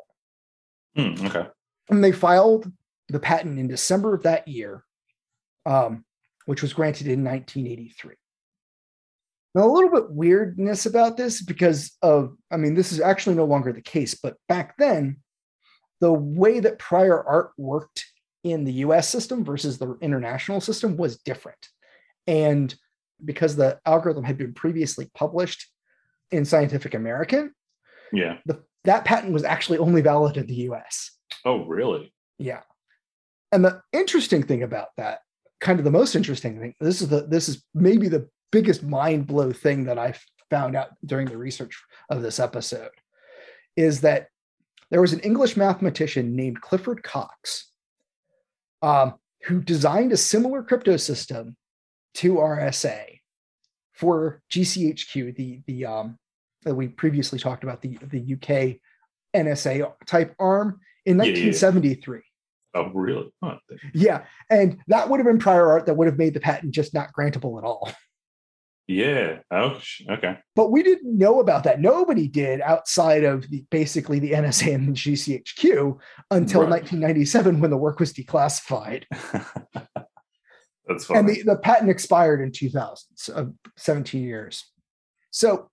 [0.96, 1.48] Hmm, okay.
[1.90, 2.72] And they filed
[3.10, 4.86] the patent in December of that year,
[5.66, 6.06] um,
[6.46, 8.16] which was granted in 1983.
[9.54, 13.44] Now, a little bit weirdness about this because of, I mean, this is actually no
[13.44, 15.18] longer the case, but back then,
[16.00, 18.06] the way that prior art worked
[18.46, 21.68] in the US system versus the international system was different.
[22.26, 22.74] And
[23.26, 25.68] because the algorithm had been previously published
[26.32, 27.54] in Scientific American,
[28.12, 28.38] Yeah.
[28.46, 31.12] the, that patent was actually only valid in the US.
[31.46, 32.14] Oh, really?
[32.38, 32.62] Yeah.
[33.52, 35.20] And the interesting thing about that,
[35.62, 39.28] kind of the most interesting thing, this is the this is maybe the biggest mind
[39.28, 40.14] blow thing that I
[40.50, 42.92] found out during the research of this episode,
[43.76, 44.28] is that
[44.92, 47.72] there was an English mathematician named Clifford Cocks,
[48.82, 51.56] um, who designed a similar crypto system
[52.16, 53.17] to RSA
[53.98, 56.18] for GCHQ, the the um,
[56.64, 58.78] that we previously talked about the the UK
[59.36, 61.46] NSA type arm in Yeah, yeah, yeah.
[61.48, 62.22] 1973.
[62.76, 63.32] Oh, really?
[63.44, 63.58] Huh.
[63.94, 66.94] Yeah, and that would have been prior art that would have made the patent just
[66.94, 67.92] not grantable at all.
[68.90, 69.40] Yeah.
[69.52, 70.38] Oh, okay.
[70.56, 71.82] But we didn't know about that.
[71.82, 76.00] Nobody did outside of the, basically the NSA and the GCHQ
[76.32, 76.70] until Right.
[76.70, 79.04] 1997 when the work was declassified.
[80.88, 81.20] That's funny.
[81.20, 83.46] And the, the patent expired in 2000, so uh,
[83.76, 84.66] 17 years.
[85.32, 85.70] So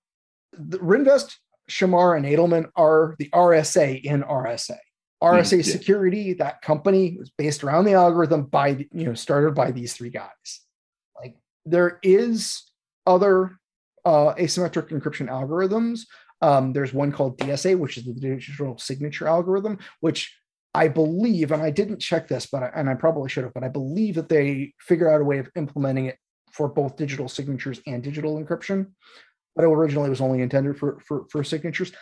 [0.52, 1.36] the Rivest,
[1.70, 4.76] Shamir, and Adleman are the RSA in RSA.
[5.22, 5.72] RSA yeah.
[5.72, 10.10] Security, that company was based around the algorithm by, you know, started by these three
[10.10, 10.60] guys.
[11.16, 12.62] Like there is
[13.06, 13.58] other
[14.04, 16.00] uh, asymmetric encryption algorithms.
[16.42, 20.36] Um, there's one called DSA, which is the digital signature algorithm, which
[20.74, 23.62] I believe, and I didn't check this, but I, and I probably should have, but
[23.62, 26.18] I believe that they figure out a way of implementing it
[26.50, 28.88] for both digital signatures and digital encryption.
[29.54, 31.92] But it originally it was only intended for for, for signatures.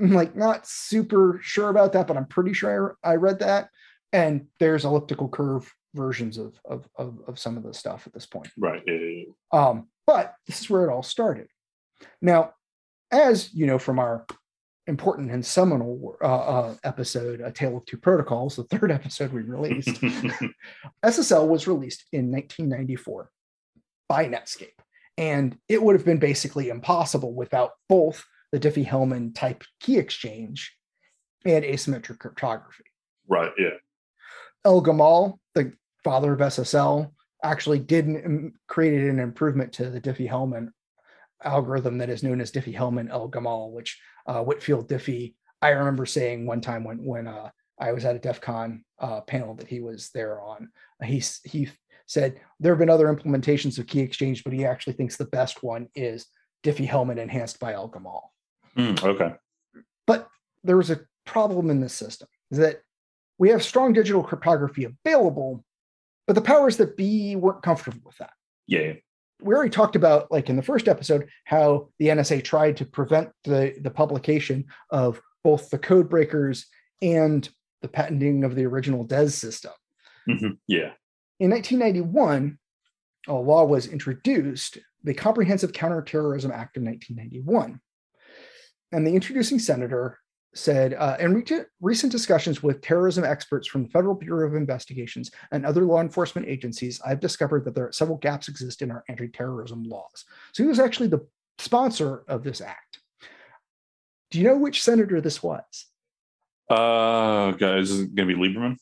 [0.00, 3.68] I'm like not super sure about that, but I'm pretty sure I, I read that.
[4.12, 8.26] And there's elliptical curve versions of, of of of some of the stuff at this
[8.26, 8.48] point.
[8.58, 8.82] right.
[8.86, 9.60] Yeah, yeah, yeah.
[9.60, 11.46] Um, but this is where it all started.
[12.20, 12.54] Now,
[13.12, 14.26] as you know from our
[14.86, 19.42] important and seminal uh, uh, episode, A Tale of Two Protocols, the third episode we
[19.42, 19.88] released,
[21.04, 23.30] SSL was released in 1994
[24.08, 24.68] by Netscape.
[25.18, 30.74] And it would have been basically impossible without both the Diffie-Hellman type key exchange
[31.44, 32.84] and asymmetric cryptography.
[33.28, 33.52] right.
[33.58, 33.76] Yeah.
[34.64, 35.72] El Gamal, the
[36.04, 37.10] father of SSL,
[37.42, 40.68] actually did an, created an improvement to the Diffie-Hellman
[41.44, 45.34] algorithm that is known as Diffie-Hellman El Gamal, which uh, Whitfield Diffie.
[45.60, 49.20] I remember saying one time when when uh, I was at a DEF CON uh,
[49.22, 50.70] panel that he was there on.
[51.02, 51.68] He he
[52.06, 55.62] said there have been other implementations of key exchange, but he actually thinks the best
[55.62, 56.26] one is
[56.64, 58.22] Diffie-Hellman enhanced by El Gamal
[58.74, 59.34] Hmm, okay.
[60.06, 60.28] but
[60.64, 62.80] there was a problem in the system is that
[63.38, 65.62] we have strong digital cryptography available
[66.26, 68.32] but the powers that be weren't comfortable with that.
[68.66, 68.94] Yeah.
[69.42, 73.30] We already talked about, like in the first episode, how the NSA tried to prevent
[73.44, 76.66] the, the publication of both the code breakers
[77.00, 77.48] and
[77.80, 79.72] the patenting of the original DES system.
[80.28, 80.58] Mhm.
[80.68, 80.92] Yeah.
[81.40, 82.58] In 1991,
[83.26, 87.80] a law was introduced, the Comprehensive Counterterrorism Act of 1991.
[88.92, 90.18] And the introducing senator
[90.54, 95.30] said, uh, in re- recent discussions with terrorism experts from the Federal Bureau of Investigations
[95.50, 99.04] and other law enforcement agencies, I've discovered that there are several gaps exist in our
[99.08, 100.24] anti-terrorism laws.
[100.52, 101.26] So he was actually the
[101.58, 103.00] sponsor of this act.
[104.30, 105.86] Do you know which senator this was?
[106.70, 108.76] Uh, guys, is it gonna be Lieberman?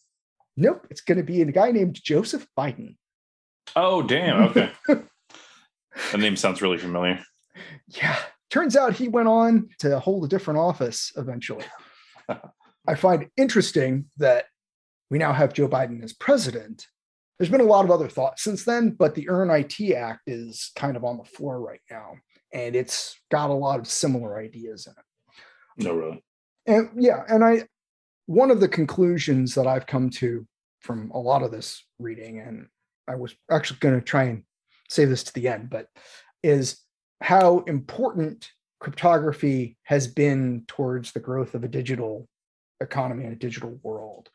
[0.60, 2.96] Nope, it's going to be a guy named Joseph Biden.
[3.74, 4.42] Oh, damn.
[4.48, 4.70] Okay.
[4.88, 7.18] the name sounds really familiar.
[7.88, 8.18] Yeah.
[8.50, 11.64] Turns out he went on to hold a different office eventually.
[12.88, 14.46] I find interesting that
[15.10, 16.86] we now have Joe Biden as president.
[17.38, 20.72] There's been a lot of other thoughts since then, but the Earn IT Act is
[20.76, 22.14] kind of on the floor right now,
[22.52, 25.84] and it's got a lot of similar ideas in it.
[25.84, 26.22] No, really.
[26.66, 27.66] And yeah, and I
[28.26, 30.46] one of the conclusions that I've come to
[30.80, 32.66] from a lot of this reading, and
[33.08, 34.44] I was actually going to try and
[34.88, 35.86] save this to the end, but
[36.42, 36.78] is
[37.20, 42.28] how important cryptography has been towards the growth of a digital
[42.80, 44.30] economy and a digital world.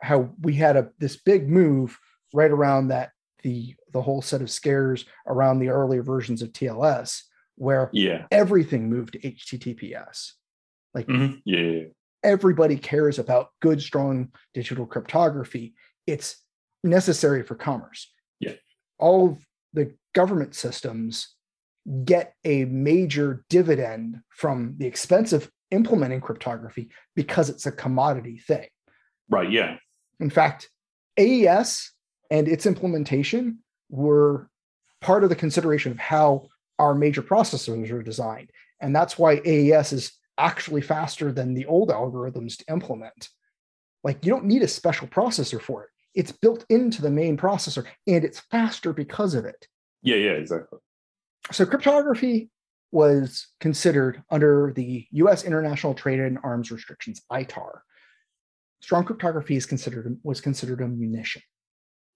[0.00, 1.98] How we had a this big move
[2.32, 3.10] right around that
[3.42, 7.24] the the whole set of scares around the earlier versions of TLS,
[7.56, 8.26] where Yeah.
[8.30, 10.34] everything moved to HTTPS.
[10.94, 11.42] Like Mhm.
[11.44, 11.84] Yeah.
[12.22, 15.74] everybody cares about good, strong digital cryptography.
[16.06, 16.42] It's
[16.82, 18.12] necessary for commerce.
[18.38, 18.54] Yeah.
[18.98, 21.36] All of the government systems
[22.04, 28.66] get a major dividend from the expense of implementing cryptography because it's a commodity thing.
[29.28, 29.50] Right.
[29.50, 29.76] Yeah.
[30.18, 30.68] In fact,
[31.18, 31.92] AES
[32.30, 34.48] and its implementation were
[35.00, 38.50] part of the consideration of how our major processors are designed.
[38.80, 43.28] And that's why AES is actually faster than the old algorithms to implement.
[44.02, 45.90] Like you don't need a special processor for it.
[46.14, 49.66] It's built into the main processor and it's faster because of it.
[50.02, 50.16] Yeah.
[50.16, 50.32] Yeah.
[50.32, 50.78] Exactly.
[51.52, 52.50] So cryptography
[52.92, 57.80] was considered under the US International Trade and Arms Restrictions, ITAR.
[58.80, 61.42] Strong cryptography is considered was considered a munition.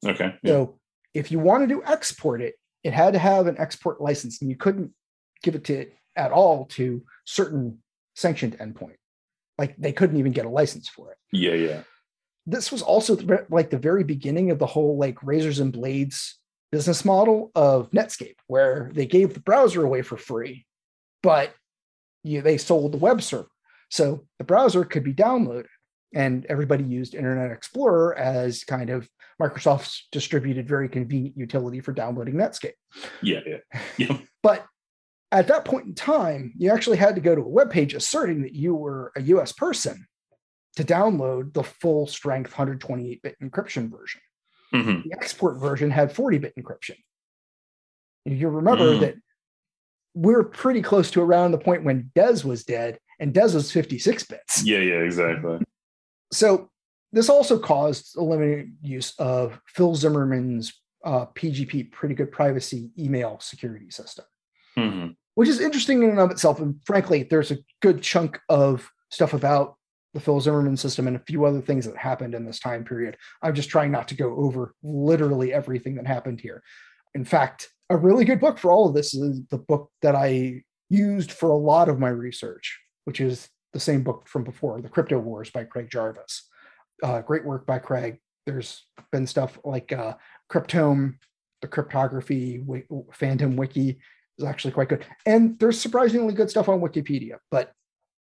[0.04, 0.34] Okay.
[0.42, 0.50] Yeah.
[0.50, 0.78] So
[1.12, 4.56] if you wanted to export it, it had to have an export license, and you
[4.56, 4.92] couldn't
[5.42, 7.78] give it to at all to certain
[8.14, 8.96] sanctioned endpoint.
[9.58, 11.18] Like they couldn't even get a license for it.
[11.32, 11.54] Yeah.
[11.54, 11.82] Yeah.
[12.46, 13.16] This was also
[13.48, 16.38] like the very beginning of the whole like razors and blades
[16.74, 20.66] business model of Netscape, where they gave the browser away for free,
[21.22, 21.54] but
[22.24, 23.46] you, they sold the web server.
[23.90, 25.68] So the browser could be downloaded,
[26.12, 29.08] and everybody used Internet Explorer as kind of
[29.40, 32.72] Microsoft's distributed, very convenient utility for downloading Netscape.
[33.22, 33.38] Yeah.
[33.46, 33.80] Yeah.
[33.96, 34.18] Yeah.
[34.42, 34.66] But
[35.30, 38.42] at that point in time, you actually had to go to a web page asserting
[38.42, 40.08] that you were a US person
[40.74, 44.20] to download the full strength 128 bit encryption version.
[44.74, 45.04] Mhm.
[45.04, 46.96] The export version had 40 bit encryption.
[48.24, 49.00] You remember Mm.
[49.00, 49.14] that
[50.14, 54.24] we're pretty close to around the point when DES was dead, and DES was 56
[54.24, 54.64] bits.
[54.64, 54.78] Yeah.
[54.78, 55.00] Yeah.
[55.00, 55.60] Exactly.
[56.32, 56.70] So
[57.12, 63.38] this also caused a limited use of Phil Zimmermann's uh, PGP, pretty good privacy email
[63.40, 64.24] security system,
[64.76, 66.60] hmm which is interesting in and of itself.
[66.60, 69.76] And frankly, there's a good chunk of stuff about
[70.14, 73.16] the Phil Zimmermann system and a few other things that happened in this time period.
[73.42, 76.62] I'm just trying not to go over literally everything that happened here.
[77.14, 80.62] In fact, a really good book for all of this is the book that I
[80.88, 84.88] used for a lot of my research, which is the same book from before, The
[84.88, 86.48] Crypto Wars by Craig Jarvis.
[87.02, 88.18] Uh, great work by Craig.
[88.46, 90.14] There's been stuff like uh,
[90.50, 91.16] Cryptome,
[91.60, 93.98] the cryptography, wi- Phantom Wiki
[94.38, 95.04] is actually quite good.
[95.26, 97.38] And there's surprisingly good stuff on Wikipedia.
[97.50, 97.72] But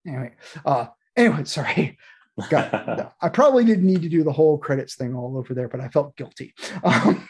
[0.08, 0.34] anyway,
[0.66, 1.98] uh, anyway, sorry.
[2.50, 5.82] Got, I probably didn't need to do the whole credits thing all over there, but
[5.82, 7.28] I felt guilty um,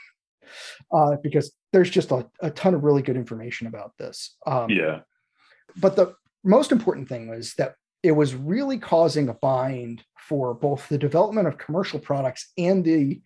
[0.93, 4.37] uh, because there's just a, a ton of really good information about this.
[4.45, 4.99] Um, yeah.
[5.75, 10.87] but the most important thing was that it was really causing a bind for both
[10.87, 13.21] the development of commercial products and the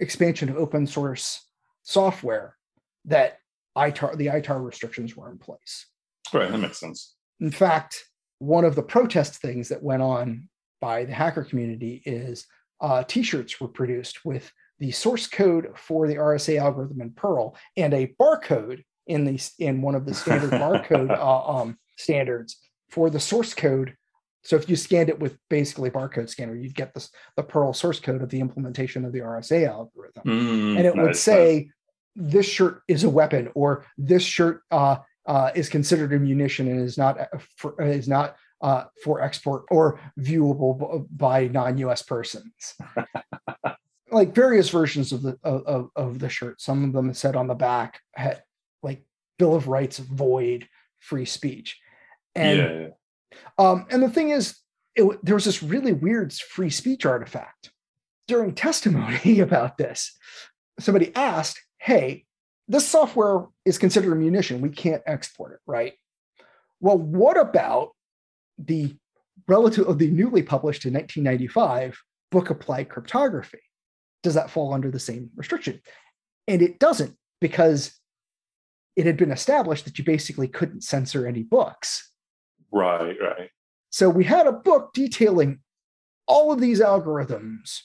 [0.00, 1.46] expansion of open source
[1.82, 2.56] software
[3.04, 3.38] that
[3.76, 5.86] ITAR, the ITAR restrictions were in place.
[6.32, 6.50] Right.
[6.50, 7.14] That makes sense.
[7.40, 8.04] In fact,
[8.44, 10.48] one of the protest things that went on
[10.80, 12.46] by the hacker community is
[12.80, 17.94] uh, t-shirts were produced with the source code for the RSA algorithm in Perl and
[17.94, 22.58] a barcode in the in one of the standard barcode uh, um, standards
[22.90, 23.96] for the source code.
[24.42, 27.72] So if you scanned it with basically a barcode scanner, you'd get this the Perl
[27.72, 31.70] source code of the implementation of the RSA algorithm, Mm, and it would nice, say
[32.14, 36.80] this shirt is a weapon or this shirt uh, uh, is considered a munition and
[36.80, 42.02] is not uh, for, is not uh, for export or viewable b- by non-U.S.
[42.02, 42.74] persons.
[44.10, 46.60] like various versions of the of, of, the shirt.
[46.60, 48.42] Some of them said on the back had
[48.82, 49.04] like
[49.38, 50.68] Bill of Rights void
[51.00, 51.78] free speech,
[52.34, 53.38] and yeah.
[53.58, 54.56] um, and the thing is,
[54.94, 57.70] it, there was this really weird free speech artifact
[58.28, 60.16] during testimony about this.
[60.78, 62.24] Somebody asked, "Hey,
[62.68, 64.60] this software is considered a munition.
[64.60, 65.94] We can't export it, right?
[66.80, 67.90] Well, what about
[68.58, 68.96] the
[69.48, 71.98] relative of the newly published in 1995
[72.30, 73.60] book Applied Cryptography?
[74.22, 75.80] Does that fall under the same restriction?"
[76.48, 77.98] And it doesn't because
[78.96, 82.10] it had been established that you basically couldn't censor any books.
[82.70, 83.50] right, right.
[83.90, 85.60] So we had a book detailing
[86.26, 87.80] all of these algorithms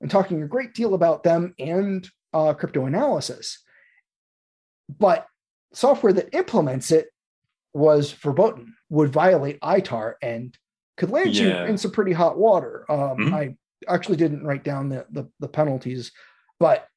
[0.00, 3.62] and talking a great deal about them and uh, crypto analysis.
[4.88, 5.26] But
[5.72, 7.08] software that implements it
[7.74, 10.56] was verboten, would violate ITAR and
[10.96, 11.64] could land Yeah.
[11.64, 12.84] you in some pretty hot water.
[12.90, 13.32] Um, Mhm.
[13.34, 13.56] I
[13.92, 16.12] actually didn't write down the, the, the penalties,
[16.58, 16.88] but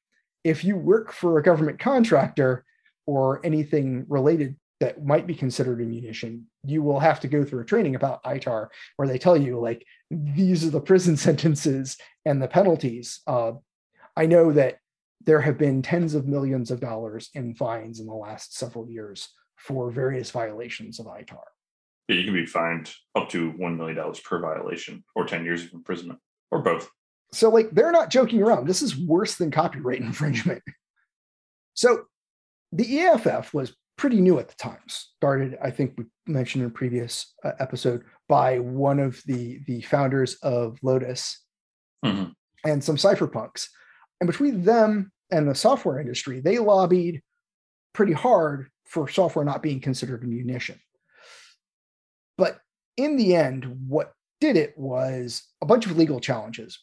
[0.44, 2.64] if you work for a government contractor
[3.06, 7.60] or anything related that might be considered a munition, you will have to go through
[7.60, 12.40] a training about ITAR where they tell you like these are the prison sentences and
[12.40, 13.20] the penalties.
[13.26, 13.52] Uh,
[14.16, 14.78] I know that
[15.20, 19.28] there have been tens of millions of dollars in fines in the last several years
[19.56, 21.42] for various violations of ITAR.
[22.08, 25.64] Yeah, you can be fined up to one million dollars per violation, or ten years
[25.64, 26.18] of imprisonment,
[26.50, 26.88] or both.
[27.32, 28.66] So like they're not joking around.
[28.66, 30.62] This is worse than copyright infringement.
[31.74, 32.04] So
[32.72, 34.80] the EFF was pretty new at the time.
[34.88, 39.82] Started, I think we mentioned in a previous uh, episode, by one of the the
[39.82, 41.44] founders of Lotus
[42.04, 42.32] Mhm.
[42.64, 43.68] and some cypherpunks.
[44.20, 47.22] And between them and the software industry, they lobbied
[47.92, 50.78] pretty hard for software not being considered a munition.
[52.36, 52.58] But
[52.96, 56.78] in the end, what did it was a bunch of legal challenges.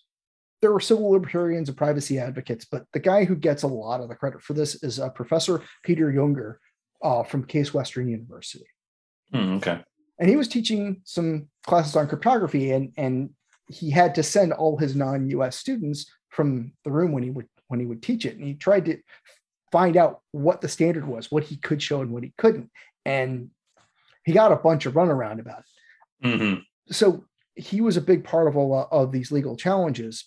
[0.61, 4.09] There were civil libertarians and privacy advocates, but the guy who gets a lot of
[4.09, 6.55] the credit for this is uh, Professor Peter Junger
[7.03, 8.65] uh, from Case Western University
[9.31, 9.81] Hmm, okay.
[10.19, 13.31] and he was teaching some classes on cryptography and and
[13.69, 17.79] he had to send all his non-us students from the room when he would when
[17.79, 18.35] he would teach it.
[18.37, 18.97] And he tried to
[19.71, 22.69] find out what the standard was what he could show and what he couldn't.
[23.05, 23.49] And
[24.25, 25.63] he got a bunch of runaround about
[26.23, 26.39] it.
[26.39, 26.55] Hmm
[26.89, 30.25] so he was a big part of a lot of these legal challenges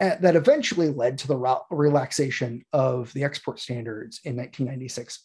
[0.00, 5.24] uh, that eventually led to the relaxation of the export standards in 1996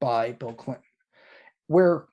[0.00, 0.84] by Bill Clinton,
[1.66, 2.06] where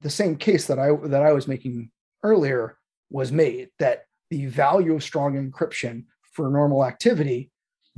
[0.00, 1.90] the same case that I that I was making
[2.22, 2.76] earlier
[3.10, 6.04] was made that the value of strong encryption
[6.36, 7.50] for normal activity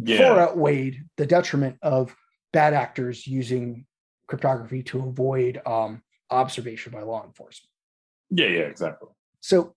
[0.07, 2.15] far outweighed the detriment of
[2.53, 3.85] bad actors using
[4.29, 7.71] cryptography to avoid um, observation by law enforcement.
[8.31, 8.47] Yeah.
[8.47, 8.61] Yeah.
[8.63, 9.09] Exactly.
[9.41, 9.75] So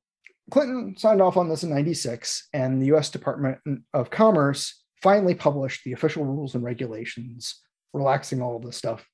[0.52, 3.60] Clinton signed off on this in 96, and the US Department
[3.94, 7.60] of Commerce finally published the official rules and regulations,
[7.94, 9.06] relaxing all of this stuff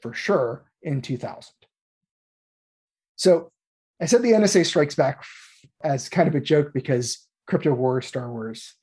[0.00, 1.52] for sure in 2000.
[3.16, 3.50] So
[4.00, 5.24] I said the NSA strikes back
[5.82, 8.74] as kind of a joke because crypto wars, Star Wars.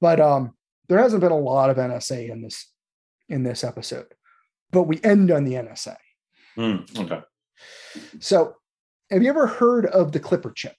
[0.00, 0.54] But um,
[0.88, 2.70] there hasn't been a lot of NSA in this
[3.28, 4.06] in this episode.
[4.72, 5.96] But we end on the NSA.
[6.56, 7.20] Hmm, okay.
[8.20, 8.54] So
[9.10, 10.76] have you ever heard of the Clipper chip?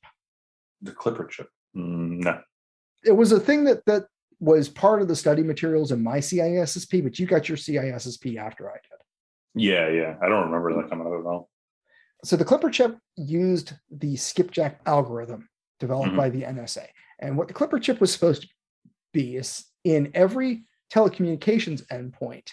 [0.82, 1.48] The Clipper chip.
[1.76, 2.42] Mm, no.
[3.06, 4.06] it was a thing that that
[4.40, 8.70] was part of the study materials in my CISSP, but you got your CISSP after
[8.70, 9.62] I did.
[9.64, 9.88] Yeah.
[9.90, 10.16] Yeah.
[10.22, 11.50] I don't remember that coming out at all.
[12.24, 15.48] So the Clipper chip used the skipjack algorithm
[15.80, 16.18] developed Mhm.
[16.18, 16.88] by the NSA.
[17.20, 18.48] And what the Clipper chip was supposed to
[19.12, 22.50] be is in every telecommunications endpoint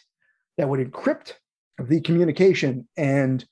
[0.56, 1.34] that would encrypt
[1.78, 3.44] the communication and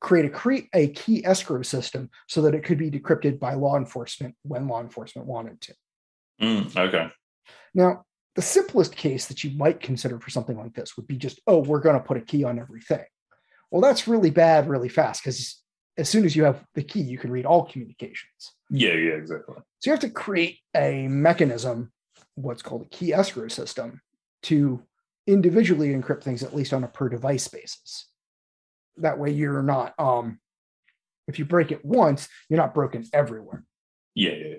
[0.00, 3.76] create a, cre- a key escrow system so that it could be decrypted by law
[3.76, 5.74] enforcement when law enforcement wanted to.
[6.40, 7.08] Mm, okay.
[7.74, 11.40] Now, the simplest case that you might consider for something like this would be just,
[11.46, 13.04] oh, we're going to put a key on everything.
[13.70, 15.62] Well, that's really bad, really fast, because
[15.96, 18.52] as soon as you have the key, you can read all communications.
[18.70, 18.94] Yeah.
[18.94, 19.12] Yeah.
[19.12, 19.56] Exactly.
[19.78, 21.92] So you have to create a mechanism,
[22.34, 24.00] what's called a key escrow system,
[24.44, 24.82] to
[25.26, 28.08] individually encrypt things, at least on a per device basis.
[28.96, 30.40] That way, you're not, um,
[31.28, 33.64] if you break it once, you're not broken everywhere.
[34.14, 34.32] Yeah.
[34.32, 34.46] Yeah.
[34.46, 34.56] yeah.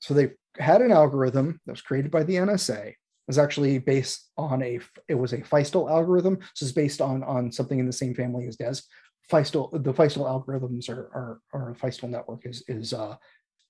[0.00, 2.88] So they had an algorithm that was created by the NSA.
[2.88, 2.96] It
[3.26, 6.38] was actually based on a it was a Feistel algorithm.
[6.54, 8.84] So it's based on on something in the same family as DES,
[9.30, 13.16] Feistel, the Feistel algorithms are, are, or Feistel network is, is uh,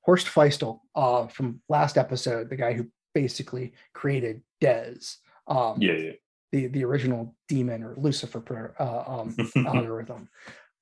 [0.02, 2.86] Horst Feistel uh, from last episode, the guy who
[3.20, 5.18] basically created DES.
[5.46, 6.12] Um, Yeah, yeah.
[6.52, 10.28] the the original demon or Lucifer uh, um, algorithm.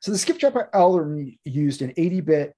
[0.01, 2.55] So the skipjack algorithm used an 80-bit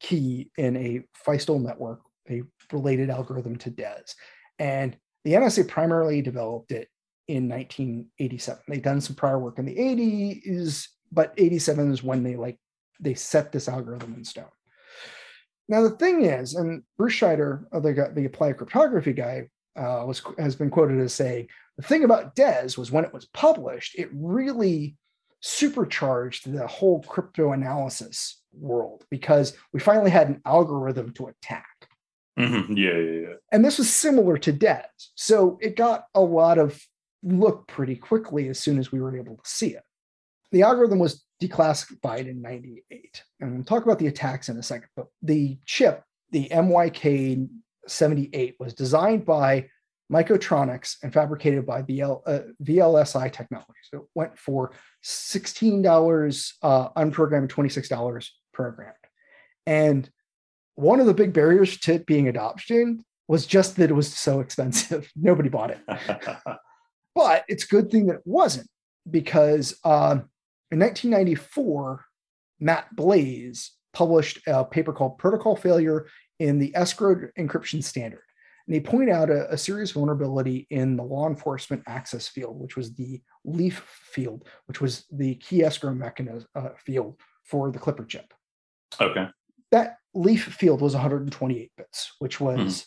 [0.00, 2.42] key in a Feistel network, a
[2.72, 4.14] related algorithm to DES,
[4.58, 6.88] and the NSA primarily developed it
[7.26, 8.62] in 1987.
[8.68, 12.58] They'd done some prior work in the 80s, but 87 is when they like
[13.00, 14.54] they set this algorithm in stone.
[15.68, 20.22] Now the thing is, and Bruce Schneier, uh, the the applied cryptography guy, uh, was
[20.38, 24.08] has been quoted as saying the thing about DES was when it was published, it
[24.12, 24.96] really
[25.40, 31.88] supercharged the whole crypto analysis world because we finally had an algorithm to attack.
[32.38, 32.76] Mhm.
[32.76, 33.34] Yeah, yeah, yeah.
[33.52, 35.12] And this was similar to DES.
[35.14, 36.80] So it got a lot of
[37.22, 39.82] look pretty quickly as soon as we were able to see it.
[40.52, 43.22] The algorithm was declassified in 98.
[43.40, 44.88] And we'll talk about the attacks in a second.
[44.96, 47.48] But the chip, the MYK
[47.86, 49.68] 78, was designed by
[50.12, 53.88] Mykotronx and fabricated by VL, uh, VLSI Technologies.
[53.90, 54.72] So it went for
[55.04, 58.94] $16 uh, unprogrammed, $26 programmed.
[59.66, 60.08] And
[60.76, 64.40] one of the big barriers to it being adoption was just that it was so
[64.40, 65.10] expensive.
[65.16, 65.80] Nobody bought it.
[67.14, 68.68] But it's a good thing that it wasn't
[69.08, 70.28] because um,
[70.74, 72.04] in 1994,
[72.58, 76.08] Matt Blaze published a paper called Protocol Failure
[76.40, 78.24] in the Escrow Encryption Standard.
[78.66, 82.76] And he pointed out a, a serious vulnerability in the law enforcement access field, which
[82.76, 88.04] was the leaf field, which was the key escrow mechanism uh, field for the Clipper
[88.04, 88.34] chip.
[89.00, 89.28] okay.
[89.70, 92.86] That leaf field was 128 bits, which was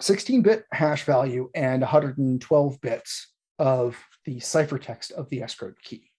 [0.00, 6.10] 16 bit hash value and 112 bits of the ciphertext of the escrowed key.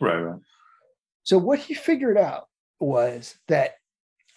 [0.00, 0.40] Right, right.
[1.26, 2.46] So what he figured out
[2.78, 3.74] was that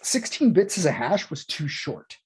[0.02, 2.18] 16 bits as a hash was too short.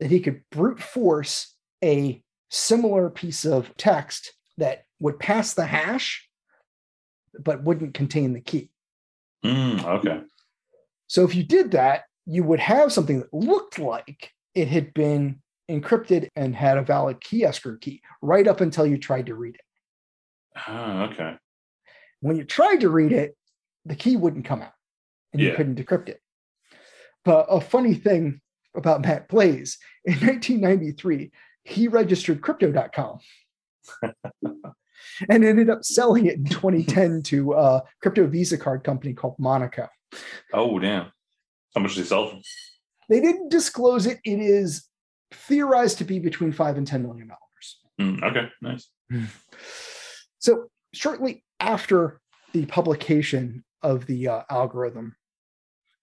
[0.00, 6.28] That he could brute force a similar piece of text that would pass the hash,
[7.38, 8.68] but wouldn't contain the key.
[9.44, 10.22] Mm, okay.
[11.06, 15.40] So if you did that, you would have something that looked like it had been
[15.70, 19.54] encrypted and had a valid key escrow key right up until you tried to read
[19.54, 19.60] it.
[20.56, 21.36] Ah, okay.
[22.20, 23.36] When you tried to read it,
[23.84, 24.72] the key wouldn't come out
[25.32, 26.20] and you couldn't decrypt it.
[27.24, 28.40] But a funny thing
[28.74, 31.30] about Matt Blaze in 1993,
[31.64, 33.18] he registered crypto.com
[34.02, 39.88] and ended up selling it in 2010 to a crypto Visa card company called Monaco.
[40.52, 41.12] Oh, damn.
[41.74, 42.30] How much did they sell?
[42.30, 42.40] for?
[43.08, 44.20] They didn't disclose it.
[44.24, 44.86] It is
[45.32, 47.78] theorized to be between five and ten million dollars.
[48.00, 48.88] Mm, okay, nice.
[50.38, 52.20] So shortly after
[52.52, 55.14] the publication of the uh, algorithm,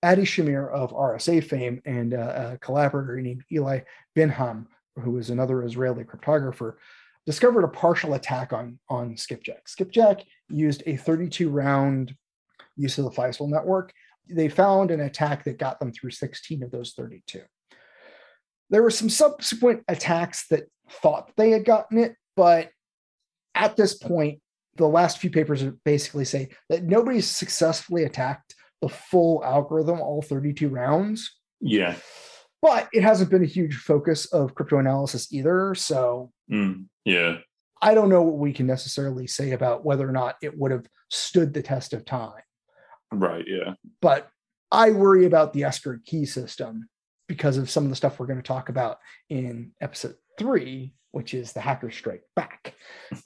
[0.04, 3.82] Adi Shamir of RSA fame and uh, a collaborator named Eli
[4.16, 4.68] Biham,
[4.98, 6.76] who is another Israeli cryptographer,
[7.26, 9.68] discovered a partial attack on, on Skipjack.
[9.68, 12.16] Skipjack used a 32 round
[12.76, 13.94] use of the Feistel network.
[14.30, 17.42] They found an attack that got them through 16 of those 32.
[18.70, 22.70] There were some subsequent attacks that thought they had gotten it, but
[23.56, 24.40] at this point,
[24.76, 30.70] the last few papers basically say that nobody's successfully attacked the full algorithm, all 32
[30.70, 31.38] rounds.
[31.60, 31.96] Yeah.
[32.62, 35.76] But it hasn't been a huge focus of crypto analysis either.
[35.76, 37.38] So Mm, yeah.
[37.82, 40.86] I don't know what we can necessarily say about whether or not it would have
[41.10, 42.42] stood the test of time.
[43.12, 43.46] Right.
[43.48, 43.76] Yeah.
[44.02, 44.30] But
[44.72, 46.90] I worry about the escrow key system
[47.28, 48.98] because of some of the stuff we're going to talk about
[49.30, 52.74] in episode three, which is the hacker strike back.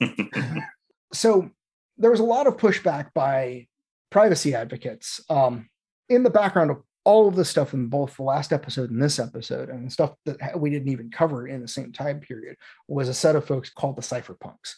[1.14, 1.50] so
[1.98, 3.66] there was a lot of pushback by
[4.10, 5.68] privacy advocates um,
[6.08, 9.18] in the background of all of the stuff in both the last episode and this
[9.18, 12.56] episode and stuff that we didn't even cover in the same time period
[12.88, 14.74] was a set of folks called the cypherpunks.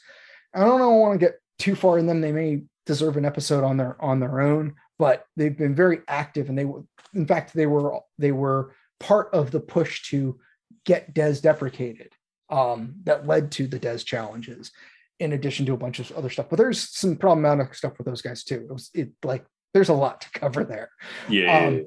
[0.55, 3.25] I don't know, I want to get too far in them they may deserve an
[3.25, 6.85] episode on their on their own but they've been very active and they were
[7.15, 10.39] in fact they were they were part of the push to
[10.85, 12.13] get DES deprecated
[12.49, 14.71] um, that led to the DES challenges
[15.19, 16.47] in addition to a bunch of other stuff.
[16.51, 18.67] But there's some problematic stuff with those guys too.
[18.69, 19.45] It was it like
[19.75, 20.91] there's a lot to cover there.
[21.29, 21.67] Yeah.
[21.69, 21.85] Um,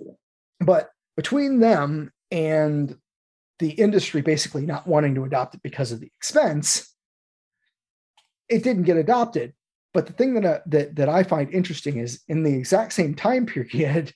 [0.59, 2.95] But between them and
[3.59, 6.93] the industry basically not wanting to adopt it because of the expense,
[8.47, 9.53] it didn't get adopted.
[9.93, 13.15] But the thing that I, that that I find interesting is in the exact same
[13.15, 14.13] time period,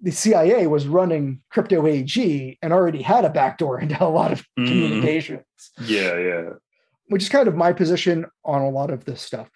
[0.00, 4.40] the CIA was running crypto AG and already had a backdoor into a lot of
[4.58, 4.66] Mhm.
[4.68, 5.44] communications
[5.80, 6.18] yeah.
[6.18, 6.50] Yeah.
[7.08, 9.48] Which is kind of my position on a lot of this stuff.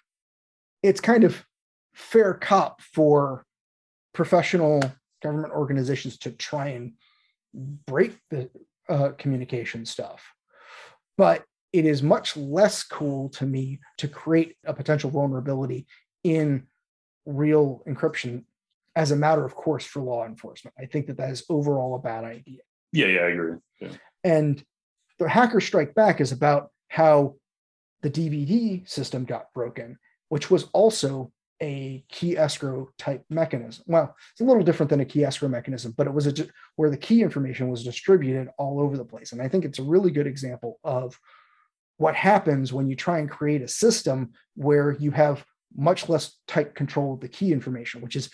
[0.83, 1.45] It's kind of
[1.93, 3.45] fair cop for
[4.13, 4.81] professional
[5.21, 6.93] government organizations to try and
[7.53, 8.49] break the
[8.87, 10.33] uh, communication stuff.
[11.17, 11.43] But
[11.73, 15.85] it is much less cool to me to create a potential vulnerability
[16.23, 16.67] in
[17.25, 18.43] real encryption
[18.95, 20.73] as a matter of course for law enforcement.
[20.79, 22.61] I think that that is overall a bad idea.
[22.91, 23.57] Yeah, yeah, I agree.
[23.79, 23.89] Yeah.
[24.23, 24.63] And
[25.19, 27.35] the hacker strike back is about how
[28.01, 31.31] the DVD system got broken, which was also
[31.61, 33.83] a key escrow type mechanism.
[33.87, 36.89] Well, it's a little different than a key escrow mechanism, but it was a, where
[36.89, 39.31] the key information was distributed all over the place.
[39.31, 41.19] And I think it's a really good example of
[41.97, 45.43] what happens when you try and create a system where you have
[45.75, 48.29] much less tight control of the key information, which is